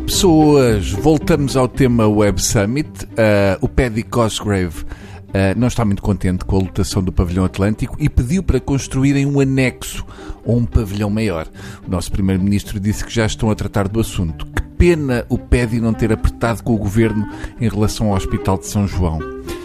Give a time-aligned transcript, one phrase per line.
[0.00, 2.88] pessoas, voltamos ao tema Web Summit.
[3.04, 7.96] Uh, o Paddy Cosgrave uh, não está muito contente com a lotação do pavilhão Atlântico
[7.98, 10.04] e pediu para construírem um anexo
[10.44, 11.48] ou um pavilhão maior.
[11.86, 14.46] O nosso primeiro-ministro disse que já estão a tratar do assunto.
[14.46, 17.26] Que pena o Paddy não ter apertado com o governo
[17.60, 19.18] em relação ao Hospital de São João.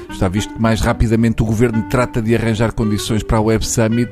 [0.10, 4.12] Está visto que mais rapidamente o governo trata de arranjar condições para a Web Summit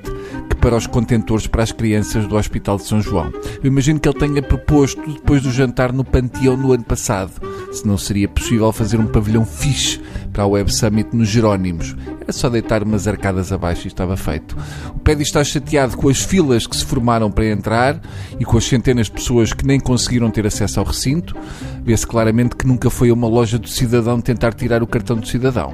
[0.62, 3.34] para os contentores para as crianças do Hospital de São João.
[3.64, 7.32] Eu imagino que ele tenha proposto, depois do jantar no Panteão no ano passado,
[7.72, 10.00] se não seria possível fazer um pavilhão fixe
[10.32, 11.96] para a Web Summit nos Jerónimos.
[12.22, 14.56] Era só deitar umas arcadas abaixo e estava feito.
[14.96, 18.00] O Pedi está chateado com as filas que se formaram para entrar
[18.40, 21.36] e com as centenas de pessoas que nem conseguiram ter acesso ao recinto.
[21.84, 25.28] Vê-se claramente que nunca foi a uma loja do cidadão tentar tirar o cartão do
[25.28, 25.74] cidadão.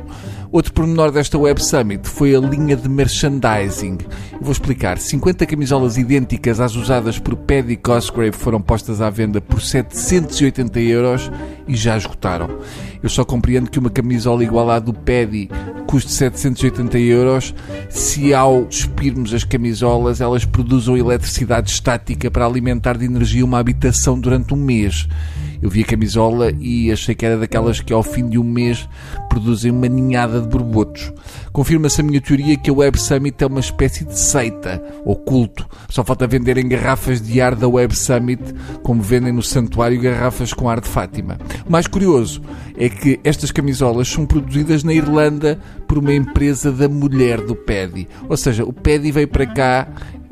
[0.50, 3.98] Outro pormenor desta Web Summit foi a linha de merchandising.
[4.32, 4.77] Eu vou explicar.
[4.98, 11.32] 50 camisolas idênticas às usadas por Paddy Cosgrave foram postas à venda por 780 euros
[11.68, 12.60] e já esgotaram.
[13.02, 15.50] Eu só compreendo que uma camisola igual à do Paddy
[15.88, 17.56] custe 780 euros
[17.90, 24.20] se ao despirmos as camisolas elas produzam eletricidade estática para alimentar de energia uma habitação
[24.20, 25.08] durante um mês.
[25.62, 28.88] Eu vi a camisola e achei que era daquelas que ao fim de um mês
[29.30, 31.12] produzem uma ninhada de borbotos.
[31.52, 35.68] Confirma-se a minha teoria que a Web Summit é uma espécie de seita ou culto.
[35.90, 38.42] Só falta venderem garrafas de ar da Web Summit,
[38.84, 41.38] como vendem no santuário garrafas com ar de Fátima.
[41.68, 42.42] O mais curioso
[42.78, 48.08] é que estas camisolas são produzidas na Irlanda por uma empresa da mulher do Paddy.
[48.30, 49.88] Ou seja, o Paddy veio para cá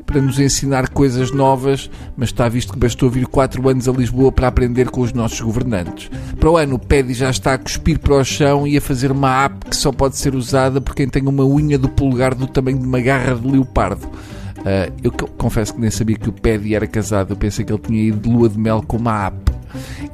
[0.06, 4.30] para nos ensinar coisas novas, mas está visto que bastou vir 4 anos a Lisboa
[4.30, 6.08] para aprender com os nossos governantes.
[6.38, 9.10] Para o ano, o Paddy já está a cuspir para o chão e a fazer
[9.10, 12.46] uma app que só pode ser usada por quem tem uma unha do polegar do
[12.46, 14.06] tamanho de uma garra de leopardo.
[14.06, 17.82] Uh, eu confesso que nem sabia que o Paddy era casado, eu pensei que ele
[17.82, 19.52] tinha ido de lua de mel com uma app.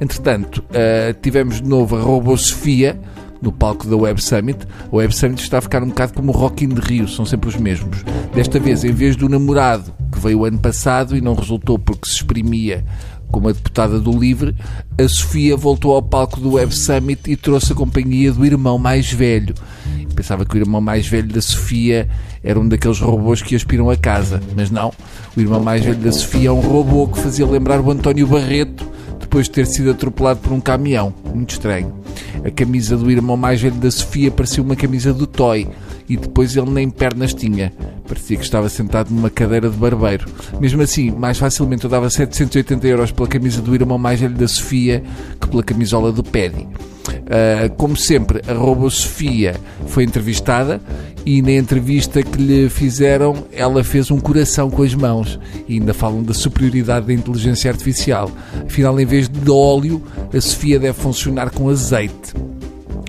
[0.01, 2.99] Entretanto, uh, tivemos de novo a Robo Sofia,
[3.43, 4.65] no palco da Web Summit.
[4.91, 7.49] A Web Summit está a ficar um bocado como o Rock in Rio, são sempre
[7.49, 8.03] os mesmos.
[8.33, 12.15] Desta vez, em vez do namorado, que veio ano passado e não resultou porque se
[12.15, 12.85] exprimia
[13.29, 14.55] como a deputada do Livre,
[14.97, 19.11] a Sofia voltou ao palco do Web Summit e trouxe a companhia do irmão mais
[19.11, 19.55] velho.
[20.15, 22.07] Pensava que o irmão mais velho da Sofia
[22.43, 24.93] era um daqueles robôs que aspiram a casa, mas não.
[25.35, 28.87] O irmão mais velho da Sofia é um robô que fazia lembrar o António Barreto
[29.19, 31.11] depois de ter sido atropelado por um caminhão.
[31.33, 32.02] Muito estranho.
[32.45, 35.67] A camisa do irmão mais velho da Sofia parecia uma camisa do Toy
[36.09, 37.71] e depois ele nem pernas tinha.
[38.13, 40.27] Parecia que estava sentado numa cadeira de barbeiro.
[40.59, 44.47] Mesmo assim, mais facilmente eu dava 780 euros pela camisa do irmão mais velho da
[44.47, 45.03] Sofia
[45.41, 46.67] que pela camisola do Paddy.
[47.07, 49.55] Uh, como sempre, a Robo Sofia
[49.87, 50.79] foi entrevistada
[51.25, 55.39] e na entrevista que lhe fizeram, ela fez um coração com as mãos.
[55.67, 58.29] E ainda falam da superioridade da inteligência artificial.
[58.63, 62.33] Afinal, em vez de óleo, a Sofia deve funcionar com azeite.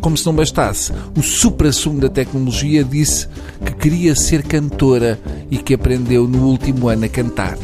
[0.05, 3.27] Como se não bastasse, o supra-sumo da tecnologia disse
[3.65, 5.19] que queria ser cantora
[5.51, 7.57] e que aprendeu no último ano a cantar.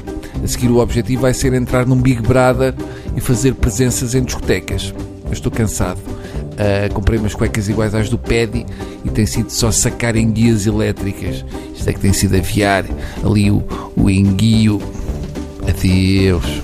[0.42, 2.74] A seguir, o objetivo vai ser entrar num Big Brother
[3.14, 4.94] e fazer presenças em discotecas.
[5.26, 5.98] Eu estou cansado.
[5.98, 8.64] Uh, comprei umas cuecas iguais às do Paddy
[9.04, 11.44] e tem sido só sacar enguias elétricas.
[11.76, 12.86] Isto é que tem sido aviar
[13.22, 13.62] ali o,
[13.94, 14.80] o enguio.
[15.68, 16.62] Adeus.